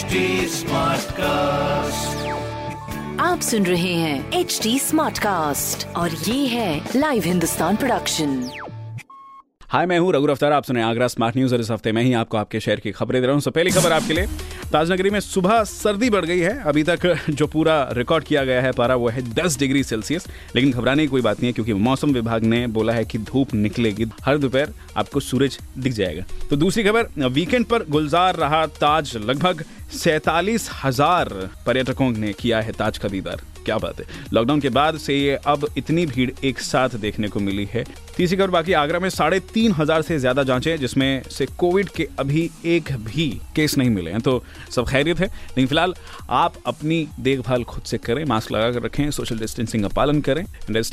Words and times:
HD 0.00 0.46
cast 1.12 2.28
आप 3.20 3.40
सुन 3.40 3.66
रहे 3.66 3.94
हैं 3.94 4.32
एच 4.32 4.60
डी 4.62 4.78
स्मार्ट 4.78 5.18
कास्ट 5.18 5.96
और 5.96 6.10
ये 6.10 6.46
है 6.46 6.88
लाइव 6.96 7.22
हिंदुस्तान 7.22 7.76
प्रोडक्शन 7.76 8.50
हाय 9.68 9.86
मैं 9.86 9.98
हूँ 9.98 10.12
रघु 10.12 10.26
अफ्तार 10.26 10.52
आप 10.52 10.64
सुने 10.64 10.82
आगरा 10.82 11.08
स्मार्ट 11.08 11.36
न्यूज़ 11.36 11.54
और 11.54 11.60
इस 11.60 11.70
हफ़्ते 11.70 11.92
में 11.92 12.02
ही 12.02 12.12
आपको 12.12 12.36
आपके 12.36 12.60
शहर 12.60 12.80
की 12.80 12.92
खबरें 12.92 13.22
दे 13.22 13.26
रहा 13.26 13.36
हूँ। 13.36 13.52
पहली 13.52 13.70
खबर 13.70 13.92
आपके 13.92 14.12
लिए। 14.12 14.26
ताजनगरी 14.72 15.10
में 15.10 15.18
सुबह 15.20 15.62
सर्दी 15.64 16.08
बढ़ 16.10 16.24
गई 16.24 16.38
है। 16.38 16.62
अभी 16.62 16.82
तक 16.82 17.06
जो 17.30 17.46
पूरा 17.46 17.82
रिकॉर्ड 17.92 18.24
किया 18.24 18.44
गया 18.44 18.60
है 18.62 18.70
पारा, 18.72 18.94
वो 18.94 19.08
है 19.08 19.22
10 19.34 19.58
डिग्री 19.58 19.82
सेल्सियस। 19.84 20.26
लेकिन 20.56 20.70
घबराने 20.72 21.02
की 21.02 21.08
कोई 21.08 21.20
बात 21.20 21.40
नहीं 21.40 21.46
है, 21.46 21.52
क्योंकि 21.52 21.74
मौसम 21.74 22.12
विभाग 22.12 22.44
ने 22.44 22.66
बोला 22.68 22.92
है 22.92 23.04
कि 23.04 23.18
धूप 23.20 23.54
निकलेगी। 23.54 24.06
हर 24.22 24.38
दोपहर 24.38 24.72
आपको 24.96 25.20
सूरज 25.20 25.58
दिख 25.78 25.92
जाएगा। 25.92 26.24
तो 26.50 26.56
दूसरी 26.56 26.84
खबर, 26.84 27.08
वीकेंड 27.18 27.66
पर 27.66 27.84
गुलजार 27.88 28.36
रहा 28.36 28.66
ताज। 28.78 29.16
लगभग 29.16 29.64
सैतालीस 29.94 30.70
हज़ार 30.84 31.28
पर्यटकों 31.66 32.10
ने 32.10 32.32
किया 32.32 32.60
है 32.60 32.72
ताज 32.72 32.98
का 32.98 33.08
दीदार। 33.08 33.40
क्या 33.64 33.78
बात 33.78 34.00
है। 34.00 34.06
लॉकडाउन 34.32 34.60
के 34.60 34.68
बाद 34.70 34.98
से 34.98 35.14
ये 35.14 35.34
अब 35.46 35.66
इतनी 35.78 36.06
भीड़ 36.06 36.30
एक 36.44 36.60
साथ 36.60 36.96
देखने 36.98 37.28
को 37.28 37.40
मिली 37.40 37.68
है। 37.72 37.84
तीसरी 38.16 38.36
खबर 38.36 38.50
बाकी, 38.50 38.72
आगरा 38.72 38.98
में 38.98 39.08
साढ़े 39.10 39.38
तीन 39.54 39.72
हज़ार 39.72 40.02
से 40.02 40.18
ज़्यादा 40.18 40.42
जांचें, 40.42 40.76
जिसमें 40.78 41.22
से 41.30 41.46
कोविड 41.58 41.88
के 41.88 42.08
अभी 42.18 42.48
एक 42.66 42.92
भी 43.04 43.28
केस 43.56 43.76
नहीं 43.78 43.90
मिले 43.90 44.10
हैं। 44.10 44.20
तो 44.20 44.42
सब 44.70 44.88
खैरियत 44.88 45.20
है, 45.20 45.26
लेकिन 45.26 45.66
फ़िलहाल 45.66 45.94
आप 46.30 46.54
अपनी 46.66 47.06
देखभाल 47.20 47.64
खुद 47.64 47.82
से 47.82 47.98
करें, 47.98 48.24
मास्क 48.24 48.52
लगा 48.52 48.70
कर 48.72 48.82
रखें, 48.82 49.10
सोशल 49.10 49.38
डिस्टेंसिंग 49.38 49.82
का 49.82 49.88
पालन 49.96 50.20
करें। 50.20 50.44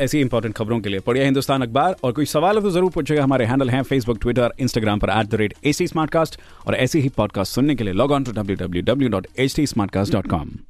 ऐसी 0.00 0.20
इंपॉर्टेंट 0.20 0.54
खबरों 0.56 0.80
के 0.80 0.88
लिए 0.88 1.00
पढ़िए 1.00 1.24
हिंदुस्तान 1.24 1.62
अखबार। 1.62 1.96
और 2.04 2.12
कोई 2.12 2.24
सवाल 2.26 2.56
हो 2.56 2.62
तो 2.62 2.70
ज़रूर 2.70 2.90
पूछेगा। 2.90 3.22
हमारे 3.22 3.44
हैंडल 3.46 3.70
हैं 3.70 3.82
फेसबुक 3.82 4.18
ट्विटर 4.22 4.54
इंस्टाग्राम 4.60 4.98
पर 4.98 5.10
एट 5.10 5.26
द 5.26 5.34
रेट 5.34 5.54
और 6.66 6.74
ऐसे 6.76 7.00
ही 7.00 7.08
पॉडकास्ट 7.08 7.54
सुनने 7.54 7.74
के 7.74 7.84
लिए 7.84 7.92
log 7.94 8.12
on 8.12 8.24
to 8.24 8.32
W 8.32 8.82
W 8.82 10.69